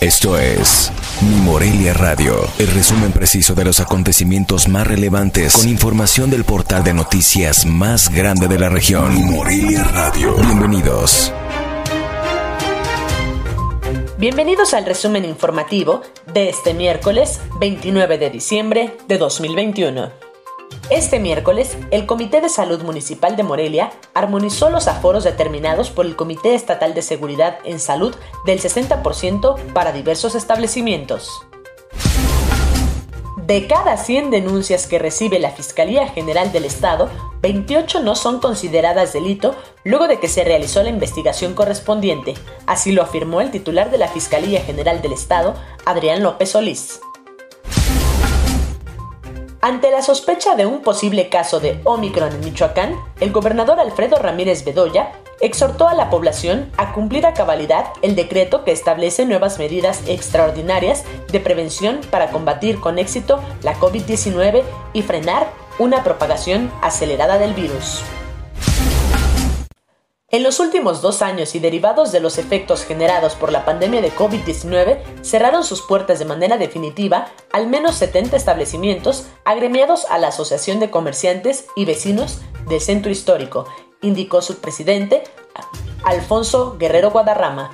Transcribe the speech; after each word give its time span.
Esto 0.00 0.38
es 0.38 0.92
Mi 1.22 1.40
Morelia 1.40 1.92
Radio, 1.92 2.48
el 2.60 2.68
resumen 2.68 3.10
preciso 3.10 3.56
de 3.56 3.64
los 3.64 3.80
acontecimientos 3.80 4.68
más 4.68 4.86
relevantes 4.86 5.54
con 5.54 5.68
información 5.68 6.30
del 6.30 6.44
portal 6.44 6.84
de 6.84 6.94
noticias 6.94 7.66
más 7.66 8.08
grande 8.08 8.46
de 8.46 8.60
la 8.60 8.68
región. 8.68 9.12
Mi 9.12 9.24
Morelia 9.24 9.82
Radio. 9.82 10.36
Bienvenidos. 10.36 11.32
Bienvenidos 14.18 14.72
al 14.72 14.86
resumen 14.86 15.24
informativo 15.24 16.02
de 16.32 16.48
este 16.48 16.74
miércoles 16.74 17.40
29 17.58 18.18
de 18.18 18.30
diciembre 18.30 18.96
de 19.08 19.18
2021. 19.18 20.27
Este 20.90 21.18
miércoles, 21.18 21.76
el 21.90 22.06
Comité 22.06 22.40
de 22.40 22.48
Salud 22.48 22.82
Municipal 22.82 23.36
de 23.36 23.42
Morelia 23.42 23.92
armonizó 24.14 24.70
los 24.70 24.88
aforos 24.88 25.22
determinados 25.22 25.90
por 25.90 26.06
el 26.06 26.16
Comité 26.16 26.54
Estatal 26.54 26.94
de 26.94 27.02
Seguridad 27.02 27.58
en 27.64 27.78
Salud 27.78 28.14
del 28.46 28.58
60% 28.58 29.72
para 29.74 29.92
diversos 29.92 30.34
establecimientos. 30.34 31.42
De 33.36 33.66
cada 33.66 33.98
100 33.98 34.30
denuncias 34.30 34.86
que 34.86 34.98
recibe 34.98 35.38
la 35.38 35.50
Fiscalía 35.50 36.08
General 36.08 36.52
del 36.52 36.64
Estado, 36.64 37.10
28 37.42 38.00
no 38.00 38.14
son 38.14 38.40
consideradas 38.40 39.12
delito 39.12 39.54
luego 39.84 40.08
de 40.08 40.18
que 40.18 40.28
se 40.28 40.42
realizó 40.42 40.82
la 40.82 40.88
investigación 40.88 41.52
correspondiente, 41.52 42.32
así 42.66 42.92
lo 42.92 43.02
afirmó 43.02 43.42
el 43.42 43.50
titular 43.50 43.90
de 43.90 43.98
la 43.98 44.08
Fiscalía 44.08 44.62
General 44.62 45.02
del 45.02 45.12
Estado, 45.12 45.54
Adrián 45.84 46.22
López 46.22 46.50
Solís. 46.50 47.00
Ante 49.60 49.90
la 49.90 50.02
sospecha 50.02 50.54
de 50.54 50.66
un 50.66 50.82
posible 50.82 51.28
caso 51.28 51.58
de 51.58 51.80
Omicron 51.82 52.32
en 52.32 52.40
Michoacán, 52.40 52.94
el 53.18 53.32
gobernador 53.32 53.80
Alfredo 53.80 54.16
Ramírez 54.16 54.64
Bedoya 54.64 55.10
exhortó 55.40 55.88
a 55.88 55.94
la 55.94 56.10
población 56.10 56.70
a 56.76 56.92
cumplir 56.92 57.26
a 57.26 57.34
cabalidad 57.34 57.86
el 58.02 58.14
decreto 58.14 58.62
que 58.62 58.70
establece 58.70 59.26
nuevas 59.26 59.58
medidas 59.58 60.02
extraordinarias 60.06 61.02
de 61.32 61.40
prevención 61.40 62.00
para 62.08 62.30
combatir 62.30 62.78
con 62.78 63.00
éxito 63.00 63.42
la 63.62 63.74
COVID-19 63.74 64.62
y 64.92 65.02
frenar 65.02 65.48
una 65.80 66.04
propagación 66.04 66.70
acelerada 66.80 67.38
del 67.38 67.54
virus. 67.54 68.04
En 70.30 70.42
los 70.42 70.60
últimos 70.60 71.00
dos 71.00 71.22
años 71.22 71.54
y 71.54 71.58
derivados 71.58 72.12
de 72.12 72.20
los 72.20 72.36
efectos 72.36 72.84
generados 72.84 73.34
por 73.34 73.50
la 73.50 73.64
pandemia 73.64 74.02
de 74.02 74.12
COVID-19, 74.12 75.22
cerraron 75.22 75.64
sus 75.64 75.80
puertas 75.80 76.18
de 76.18 76.26
manera 76.26 76.58
definitiva 76.58 77.32
al 77.50 77.66
menos 77.66 77.94
70 77.94 78.36
establecimientos 78.36 79.24
agremiados 79.46 80.04
a 80.10 80.18
la 80.18 80.28
Asociación 80.28 80.80
de 80.80 80.90
Comerciantes 80.90 81.64
y 81.76 81.86
Vecinos 81.86 82.42
del 82.68 82.82
Centro 82.82 83.10
Histórico, 83.10 83.66
indicó 84.02 84.42
su 84.42 84.58
presidente, 84.58 85.24
Alfonso 86.04 86.76
Guerrero 86.78 87.10
Guadarrama. 87.10 87.70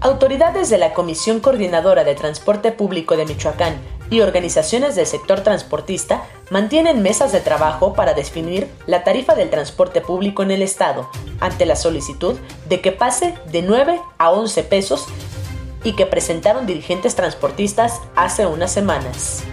Autoridades 0.00 0.70
de 0.70 0.78
la 0.78 0.92
Comisión 0.92 1.38
Coordinadora 1.38 2.02
de 2.02 2.16
Transporte 2.16 2.72
Público 2.72 3.16
de 3.16 3.26
Michoacán 3.26 3.80
y 4.10 4.22
organizaciones 4.22 4.96
del 4.96 5.06
sector 5.06 5.42
transportista 5.42 6.24
mantienen 6.50 7.02
mesas 7.02 7.32
de 7.32 7.40
trabajo 7.40 7.94
para 7.94 8.14
definir 8.14 8.68
la 8.86 9.04
tarifa 9.04 9.34
del 9.34 9.50
transporte 9.50 10.00
público 10.00 10.42
en 10.42 10.50
el 10.50 10.62
Estado, 10.62 11.08
ante 11.40 11.66
la 11.66 11.76
solicitud 11.76 12.36
de 12.68 12.80
que 12.80 12.92
pase 12.92 13.34
de 13.50 13.62
9 13.62 14.00
a 14.18 14.30
11 14.30 14.62
pesos 14.64 15.06
y 15.82 15.92
que 15.92 16.06
presentaron 16.06 16.66
dirigentes 16.66 17.14
transportistas 17.14 18.00
hace 18.16 18.46
unas 18.46 18.72
semanas. 18.72 19.44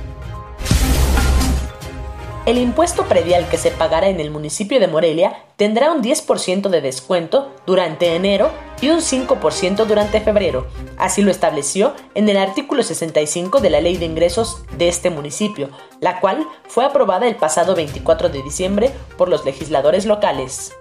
El 2.46 2.58
impuesto 2.58 3.06
predial 3.06 3.48
que 3.50 3.58
se 3.58 3.70
pagará 3.70 4.10
en 4.10 4.20
el 4.20 4.32
municipio 4.32 4.80
de 4.80 4.88
Morelia 4.88 5.44
tendrá 5.58 5.92
un 5.92 6.02
10% 6.02 6.70
de 6.70 6.82
descuento 6.82 7.52
durante 7.68 8.16
enero 8.16 8.50
y 8.82 8.90
un 8.90 9.00
5% 9.00 9.86
durante 9.86 10.20
febrero. 10.20 10.68
Así 10.98 11.22
lo 11.22 11.32
estableció 11.32 11.94
en 12.16 12.28
el 12.28 12.38
artículo 12.38 12.84
65 12.84 13.60
de 13.60 13.70
la 13.70 13.80
Ley 13.80 13.98
de 13.98 14.06
Ingresos 14.06 14.64
de 14.78 14.90
este 14.90 15.10
municipio, 15.10 15.70
la 16.00 16.20
cual 16.20 16.46
fue 16.68 16.84
aprobada 16.84 17.28
el 17.28 17.36
pasado 17.36 17.76
24 17.76 18.30
de 18.30 18.42
diciembre 18.42 18.92
por 19.18 19.30
los 19.30 19.46
legisladores 19.46 20.06
locales. 20.06 20.74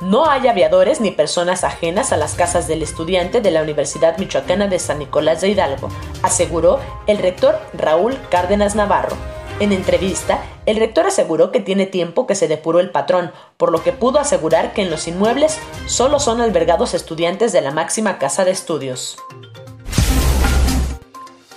No 0.00 0.28
hay 0.28 0.48
aviadores 0.48 1.00
ni 1.00 1.12
personas 1.12 1.62
ajenas 1.62 2.12
a 2.12 2.16
las 2.16 2.34
casas 2.34 2.66
del 2.66 2.82
estudiante 2.82 3.40
de 3.40 3.52
la 3.52 3.62
Universidad 3.62 4.18
Michoacana 4.18 4.66
de 4.66 4.80
San 4.80 4.98
Nicolás 4.98 5.40
de 5.40 5.50
Hidalgo, 5.50 5.90
aseguró 6.22 6.80
el 7.06 7.18
rector 7.18 7.60
Raúl 7.72 8.18
Cárdenas 8.28 8.74
Navarro. 8.74 9.16
En 9.62 9.70
entrevista, 9.70 10.42
el 10.66 10.76
rector 10.76 11.06
aseguró 11.06 11.52
que 11.52 11.60
tiene 11.60 11.86
tiempo 11.86 12.26
que 12.26 12.34
se 12.34 12.48
depuró 12.48 12.80
el 12.80 12.90
patrón, 12.90 13.30
por 13.56 13.70
lo 13.70 13.84
que 13.84 13.92
pudo 13.92 14.18
asegurar 14.18 14.72
que 14.72 14.82
en 14.82 14.90
los 14.90 15.06
inmuebles 15.06 15.56
solo 15.86 16.18
son 16.18 16.40
albergados 16.40 16.94
estudiantes 16.94 17.52
de 17.52 17.60
la 17.60 17.70
máxima 17.70 18.18
casa 18.18 18.44
de 18.44 18.50
estudios. 18.50 19.16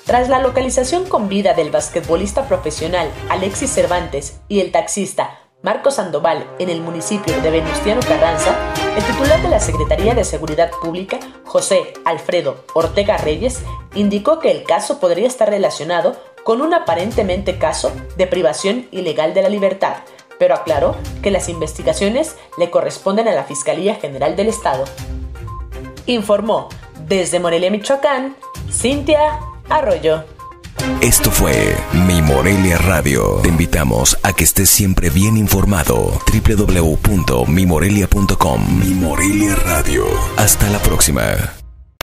Tras 0.06 0.30
la 0.30 0.38
localización 0.38 1.06
con 1.06 1.30
vida 1.30 1.56
del 1.56 1.72
basquetbolista 1.72 2.48
profesional 2.48 3.10
Alexis 3.28 3.72
Cervantes 3.72 4.40
y 4.50 4.60
el 4.60 4.72
taxista 4.72 5.40
Marco 5.64 5.90
Sandoval, 5.90 6.46
en 6.60 6.70
el 6.70 6.82
municipio 6.82 7.42
de 7.42 7.50
Venustiano 7.50 8.02
Carranza, 8.08 8.56
el 8.96 9.04
titular 9.04 9.42
de 9.42 9.50
la 9.50 9.60
Secretaría 9.60 10.14
de 10.14 10.24
Seguridad 10.24 10.70
Pública, 10.80 11.18
José 11.44 11.94
Alfredo 12.06 12.66
Ortega 12.76 13.18
Reyes, 13.18 13.64
indicó 13.96 14.38
que 14.38 14.52
el 14.52 14.64
caso 14.64 15.00
podría 15.00 15.26
estar 15.26 15.50
relacionado 15.50 16.16
con 16.46 16.62
un 16.62 16.74
aparentemente 16.76 17.58
caso 17.58 17.92
de 18.18 18.28
privación 18.28 18.86
ilegal 18.92 19.34
de 19.34 19.42
la 19.42 19.50
libertad, 19.50 19.96
pero 20.38 20.54
aclaró 20.54 20.96
que 21.24 21.32
las 21.32 21.50
investigaciones 21.50 22.36
le 22.60 22.70
corresponden 22.70 23.28
a 23.28 23.34
la 23.34 23.46
Fiscalía 23.46 23.96
General 23.96 24.36
del 24.36 24.50
Estado. 24.50 24.84
Informó 26.06 26.70
desde 27.08 27.40
Morelia, 27.40 27.72
Michoacán, 27.72 28.36
Cintia 28.72 29.40
Arroyo. 29.70 30.24
Esto 31.02 31.32
fue 31.32 31.76
Mi 32.08 32.22
Morelia 32.22 32.78
Radio. 32.78 33.40
Te 33.42 33.50
invitamos 33.50 34.16
a 34.22 34.34
que 34.34 34.44
estés 34.44 34.70
siempre 34.70 35.10
bien 35.10 35.38
informado. 35.38 36.22
www.mimorelia.com 36.32 38.80
Mi 38.80 38.94
Morelia 38.94 39.56
Radio. 39.56 40.06
Hasta 40.38 40.70
la 40.70 40.78
próxima. 40.78 41.65